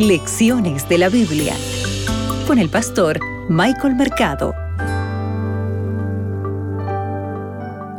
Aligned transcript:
Lecciones 0.00 0.88
de 0.88 0.96
la 0.96 1.10
Biblia 1.10 1.54
con 2.46 2.58
el 2.58 2.70
pastor 2.70 3.20
Michael 3.50 3.96
Mercado. 3.96 4.54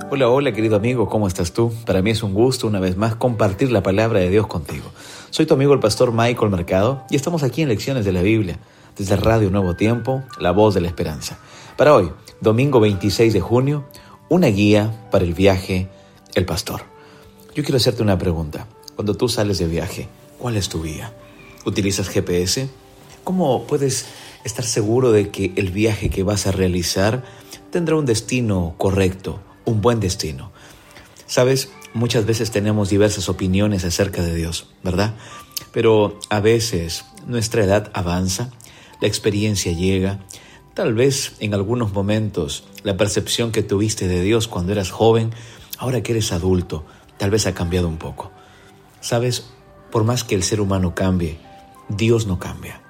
Hola, 0.10 0.28
hola 0.28 0.52
querido 0.52 0.78
amigo, 0.78 1.08
¿cómo 1.08 1.28
estás 1.28 1.54
tú? 1.54 1.72
Para 1.86 2.02
mí 2.02 2.10
es 2.10 2.24
un 2.24 2.34
gusto 2.34 2.66
una 2.66 2.80
vez 2.80 2.98
más 2.98 3.14
compartir 3.14 3.72
la 3.72 3.84
palabra 3.84 4.20
de 4.20 4.32
Dios 4.32 4.48
contigo. 4.48 4.90
Soy 5.30 5.46
tu 5.46 5.54
amigo 5.54 5.76
el 5.76 5.80
pastor 5.80 6.12
Michael 6.12 6.50
Mercado 6.50 7.04
y 7.12 7.16
estamos 7.16 7.44
aquí 7.44 7.62
en 7.62 7.70
Lecciones 7.70 8.04
de 8.04 8.14
la 8.14 8.24
Biblia, 8.24 8.58
desde 8.98 9.16
Radio 9.16 9.52
Nuevo 9.52 9.76
Tiempo, 9.76 10.24
la 10.40 10.50
voz 10.50 10.74
de 10.74 10.82
la 10.82 10.88
esperanza. 10.88 11.38
Para 11.78 11.94
hoy, 11.94 12.12
domingo 12.40 12.80
26 12.80 13.32
de 13.32 13.42
junio, 13.42 13.86
una 14.28 14.48
guía 14.48 15.08
para 15.12 15.24
el 15.24 15.36
viaje 15.36 15.88
El 16.34 16.48
Pastor. 16.48 16.82
Yo 17.54 17.62
quiero 17.62 17.78
hacerte 17.78 18.02
una 18.02 18.18
pregunta. 18.18 18.66
Cuando 18.96 19.14
tú 19.14 19.30
sales 19.30 19.60
de 19.60 19.68
viaje, 19.68 20.08
¿cuál 20.40 20.58
es 20.58 20.68
tu 20.68 20.82
guía? 20.82 21.14
¿Utilizas 21.64 22.10
GPS? 22.10 22.70
¿Cómo 23.24 23.68
puedes 23.68 24.06
estar 24.44 24.66
seguro 24.66 25.12
de 25.12 25.30
que 25.30 25.54
el 25.56 25.70
viaje 25.70 26.10
que 26.10 26.24
vas 26.24 26.48
a 26.48 26.52
realizar 26.52 27.24
tendrá 27.70 27.96
un 27.96 28.06
destino 28.06 28.74
correcto, 28.80 29.40
un 29.66 29.80
buen 29.80 30.00
destino? 30.00 30.52
Sabes, 31.28 31.70
muchas 31.94 32.26
veces 32.26 32.50
tenemos 32.50 32.90
diversas 32.90 33.30
opiniones 33.30 33.86
acerca 33.86 34.24
de 34.24 34.34
Dios, 34.34 34.70
¿verdad? 34.84 35.14
Pero 35.72 36.20
a 36.30 36.40
veces 36.40 37.06
nuestra 37.28 37.64
edad 37.64 37.92
avanza, 37.94 38.50
la 39.00 39.08
experiencia 39.08 39.72
llega, 39.72 40.20
tal 40.74 40.96
vez 40.96 41.34
en 41.40 41.54
algunos 41.54 41.94
momentos 41.94 42.64
la 42.82 42.98
percepción 42.98 43.52
que 43.52 43.62
tuviste 43.62 44.08
de 44.08 44.24
Dios 44.24 44.48
cuando 44.48 44.72
eras 44.72 44.90
joven, 44.90 45.30
ahora 45.78 46.02
que 46.02 46.14
eres 46.14 46.32
adulto, 46.32 46.86
tal 47.18 47.30
vez 47.30 47.46
ha 47.46 47.54
cambiado 47.54 47.88
un 47.88 47.98
poco. 47.98 48.32
Sabes, 49.00 49.46
por 49.92 50.04
más 50.04 50.24
que 50.24 50.34
el 50.34 50.42
ser 50.42 50.60
humano 50.60 50.96
cambie, 50.96 51.38
Dios 51.96 52.28
no 52.28 52.40
cambia. 52.40 52.82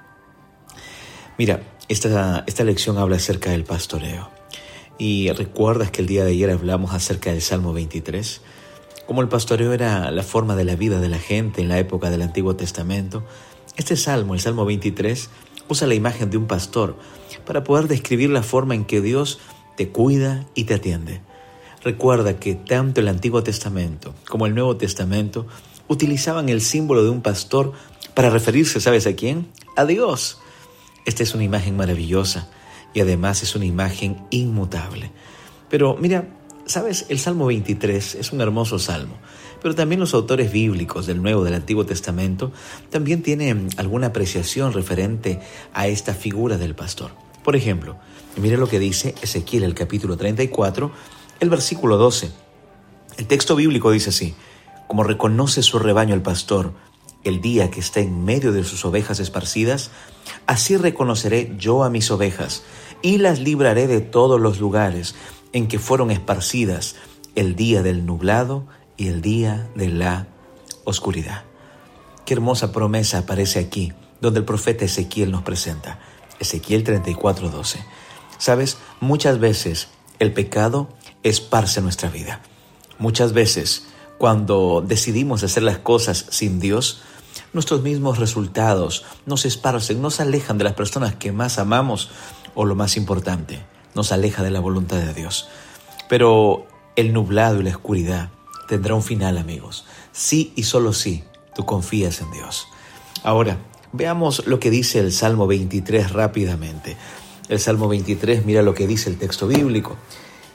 Mira, 1.38 1.62
esta, 1.88 2.44
esta 2.46 2.64
lección 2.64 2.98
habla 2.98 3.16
acerca 3.16 3.50
del 3.50 3.64
pastoreo. 3.64 4.30
Y 4.98 5.30
recuerdas 5.32 5.90
que 5.90 6.02
el 6.02 6.06
día 6.06 6.24
de 6.24 6.32
ayer 6.32 6.50
hablamos 6.50 6.92
acerca 6.92 7.30
del 7.30 7.42
Salmo 7.42 7.72
23, 7.72 8.40
como 9.06 9.22
el 9.22 9.28
pastoreo 9.28 9.72
era 9.72 10.10
la 10.10 10.22
forma 10.22 10.54
de 10.54 10.64
la 10.64 10.76
vida 10.76 11.00
de 11.00 11.08
la 11.08 11.18
gente 11.18 11.60
en 11.60 11.68
la 11.68 11.78
época 11.78 12.10
del 12.10 12.22
Antiguo 12.22 12.54
Testamento. 12.54 13.24
Este 13.76 13.96
salmo, 13.96 14.34
el 14.34 14.40
Salmo 14.40 14.64
23, 14.64 15.28
usa 15.68 15.86
la 15.86 15.94
imagen 15.94 16.30
de 16.30 16.36
un 16.36 16.46
pastor 16.46 16.96
para 17.44 17.64
poder 17.64 17.88
describir 17.88 18.30
la 18.30 18.42
forma 18.42 18.74
en 18.74 18.84
que 18.84 19.00
Dios 19.00 19.40
te 19.76 19.88
cuida 19.88 20.46
y 20.54 20.64
te 20.64 20.74
atiende. 20.74 21.20
Recuerda 21.82 22.38
que 22.38 22.54
tanto 22.54 23.00
el 23.00 23.08
Antiguo 23.08 23.42
Testamento 23.42 24.14
como 24.28 24.46
el 24.46 24.54
Nuevo 24.54 24.76
Testamento 24.76 25.46
utilizaban 25.88 26.48
el 26.48 26.60
símbolo 26.60 27.02
de 27.02 27.10
un 27.10 27.22
pastor 27.22 27.72
para 28.14 28.30
referirse, 28.30 28.80
¿sabes 28.80 29.06
a 29.06 29.14
quién? 29.14 29.48
A 29.76 29.84
Dios. 29.84 30.38
Esta 31.04 31.22
es 31.22 31.34
una 31.34 31.44
imagen 31.44 31.76
maravillosa 31.76 32.48
y 32.94 33.00
además 33.00 33.42
es 33.42 33.54
una 33.54 33.64
imagen 33.64 34.18
inmutable. 34.30 35.10
Pero 35.68 35.96
mira, 35.96 36.28
¿sabes? 36.66 37.06
El 37.08 37.18
Salmo 37.18 37.46
23 37.46 38.16
es 38.16 38.32
un 38.32 38.40
hermoso 38.40 38.78
salmo, 38.78 39.16
pero 39.62 39.74
también 39.74 40.00
los 40.00 40.14
autores 40.14 40.52
bíblicos 40.52 41.06
del 41.06 41.22
Nuevo 41.22 41.44
del 41.44 41.54
Antiguo 41.54 41.86
Testamento 41.86 42.52
también 42.90 43.22
tienen 43.22 43.68
alguna 43.76 44.08
apreciación 44.08 44.72
referente 44.72 45.40
a 45.72 45.86
esta 45.86 46.14
figura 46.14 46.58
del 46.58 46.74
pastor. 46.74 47.12
Por 47.42 47.56
ejemplo, 47.56 47.96
mira 48.36 48.56
lo 48.56 48.68
que 48.68 48.78
dice 48.78 49.14
Ezequiel 49.22 49.64
el 49.64 49.74
capítulo 49.74 50.16
34, 50.16 50.92
el 51.40 51.50
versículo 51.50 51.96
12. 51.96 52.30
El 53.16 53.26
texto 53.26 53.56
bíblico 53.56 53.90
dice 53.90 54.10
así, 54.10 54.34
como 54.86 55.04
reconoce 55.04 55.62
su 55.62 55.78
rebaño 55.78 56.14
el 56.14 56.22
pastor 56.22 56.72
el 57.24 57.40
día 57.40 57.70
que 57.70 57.80
está 57.80 58.00
en 58.00 58.24
medio 58.24 58.52
de 58.52 58.64
sus 58.64 58.84
ovejas 58.84 59.20
esparcidas, 59.20 59.90
así 60.46 60.76
reconoceré 60.76 61.54
yo 61.58 61.84
a 61.84 61.90
mis 61.90 62.10
ovejas 62.10 62.62
y 63.02 63.18
las 63.18 63.40
libraré 63.40 63.86
de 63.86 64.00
todos 64.00 64.40
los 64.40 64.60
lugares 64.60 65.14
en 65.52 65.68
que 65.68 65.78
fueron 65.78 66.10
esparcidas 66.10 66.96
el 67.34 67.56
día 67.56 67.82
del 67.82 68.06
nublado 68.06 68.66
y 68.96 69.08
el 69.08 69.22
día 69.22 69.68
de 69.74 69.88
la 69.88 70.28
oscuridad. 70.84 71.44
Qué 72.24 72.34
hermosa 72.34 72.72
promesa 72.72 73.18
aparece 73.18 73.58
aquí, 73.58 73.92
donde 74.20 74.40
el 74.40 74.44
profeta 74.44 74.84
Ezequiel 74.84 75.30
nos 75.30 75.42
presenta. 75.42 75.98
Ezequiel 76.38 76.84
34:12. 76.84 77.84
Sabes, 78.38 78.78
muchas 79.00 79.38
veces 79.38 79.88
el 80.18 80.32
pecado 80.32 80.88
esparce 81.22 81.80
nuestra 81.80 82.10
vida. 82.10 82.42
Muchas 82.98 83.32
veces, 83.32 83.86
cuando 84.18 84.84
decidimos 84.86 85.42
hacer 85.42 85.62
las 85.64 85.78
cosas 85.78 86.26
sin 86.30 86.60
Dios, 86.60 87.02
nuestros 87.52 87.82
mismos 87.82 88.18
resultados 88.18 89.04
nos 89.26 89.44
esparcen, 89.44 90.00
nos 90.00 90.20
alejan 90.20 90.58
de 90.58 90.64
las 90.64 90.74
personas 90.74 91.14
que 91.14 91.32
más 91.32 91.58
amamos 91.58 92.10
o 92.54 92.64
lo 92.64 92.74
más 92.74 92.96
importante, 92.96 93.64
nos 93.94 94.12
aleja 94.12 94.42
de 94.42 94.50
la 94.50 94.60
voluntad 94.60 94.98
de 94.98 95.14
Dios. 95.14 95.48
Pero 96.08 96.66
el 96.96 97.12
nublado 97.12 97.60
y 97.60 97.64
la 97.64 97.70
oscuridad 97.70 98.30
tendrá 98.68 98.94
un 98.94 99.02
final, 99.02 99.38
amigos. 99.38 99.84
Sí 100.12 100.52
y 100.56 100.64
solo 100.64 100.92
sí, 100.92 101.24
tú 101.54 101.64
confías 101.64 102.20
en 102.20 102.30
Dios. 102.30 102.66
Ahora, 103.22 103.58
veamos 103.92 104.46
lo 104.46 104.58
que 104.58 104.70
dice 104.70 104.98
el 104.98 105.12
Salmo 105.12 105.46
23 105.46 106.12
rápidamente. 106.12 106.96
El 107.48 107.60
Salmo 107.60 107.88
23, 107.88 108.44
mira 108.46 108.62
lo 108.62 108.74
que 108.74 108.86
dice 108.86 109.10
el 109.10 109.18
texto 109.18 109.46
bíblico. 109.46 109.96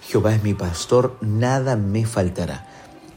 Jehová 0.07 0.33
es 0.33 0.43
mi 0.43 0.53
pastor, 0.53 1.17
nada 1.21 1.75
me 1.75 2.05
faltará. 2.05 2.67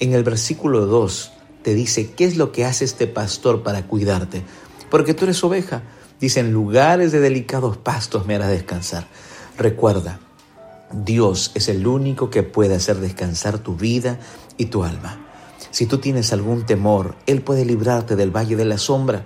En 0.00 0.12
el 0.12 0.24
versículo 0.24 0.86
2 0.86 1.32
te 1.62 1.74
dice, 1.74 2.10
¿qué 2.12 2.24
es 2.24 2.36
lo 2.36 2.52
que 2.52 2.64
hace 2.64 2.84
este 2.84 3.06
pastor 3.06 3.62
para 3.62 3.86
cuidarte? 3.86 4.42
Porque 4.90 5.14
tú 5.14 5.24
eres 5.24 5.42
oveja. 5.44 5.82
Dice, 6.20 6.40
en 6.40 6.52
lugares 6.52 7.12
de 7.12 7.20
delicados 7.20 7.76
pastos 7.76 8.26
me 8.26 8.34
harás 8.34 8.50
descansar. 8.50 9.06
Recuerda, 9.56 10.20
Dios 10.92 11.52
es 11.54 11.68
el 11.68 11.86
único 11.86 12.30
que 12.30 12.42
puede 12.42 12.74
hacer 12.74 12.96
descansar 12.96 13.58
tu 13.58 13.76
vida 13.76 14.18
y 14.56 14.66
tu 14.66 14.84
alma. 14.84 15.26
Si 15.70 15.86
tú 15.86 15.98
tienes 15.98 16.32
algún 16.32 16.66
temor, 16.66 17.14
Él 17.26 17.42
puede 17.42 17.64
librarte 17.64 18.16
del 18.16 18.34
valle 18.34 18.56
de 18.56 18.64
la 18.64 18.78
sombra. 18.78 19.24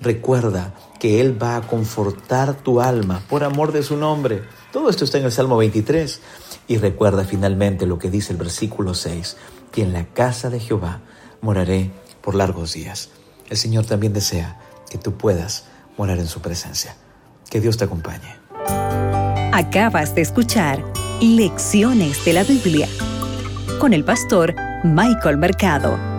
Recuerda 0.00 0.74
que 0.98 1.20
Él 1.20 1.40
va 1.40 1.56
a 1.56 1.62
confortar 1.62 2.54
tu 2.54 2.80
alma 2.80 3.22
por 3.28 3.44
amor 3.44 3.72
de 3.72 3.82
su 3.82 3.96
nombre. 3.96 4.42
Todo 4.72 4.90
esto 4.90 5.04
está 5.04 5.18
en 5.18 5.24
el 5.24 5.32
Salmo 5.32 5.56
23. 5.56 6.20
Y 6.68 6.78
recuerda 6.78 7.24
finalmente 7.24 7.86
lo 7.86 7.98
que 7.98 8.10
dice 8.10 8.32
el 8.32 8.38
versículo 8.38 8.94
6, 8.94 9.36
que 9.70 9.82
en 9.82 9.92
la 9.92 10.06
casa 10.06 10.50
de 10.50 10.58
Jehová 10.58 11.00
moraré 11.40 11.90
por 12.20 12.34
largos 12.34 12.72
días. 12.72 13.10
El 13.48 13.56
Señor 13.56 13.86
también 13.86 14.12
desea 14.12 14.60
que 14.90 14.98
tú 14.98 15.16
puedas 15.16 15.64
morar 15.96 16.18
en 16.18 16.26
su 16.26 16.40
presencia. 16.40 16.96
Que 17.50 17.60
Dios 17.60 17.76
te 17.76 17.84
acompañe. 17.84 18.36
Acabas 19.52 20.14
de 20.14 20.22
escuchar 20.22 20.84
Lecciones 21.20 22.24
de 22.24 22.32
la 22.34 22.44
Biblia 22.44 22.88
con 23.80 23.92
el 23.92 24.04
pastor 24.04 24.54
Michael 24.84 25.38
Mercado. 25.38 26.15